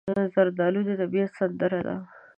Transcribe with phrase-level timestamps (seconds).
[0.33, 1.95] زردالو د طبیعت سندره ده.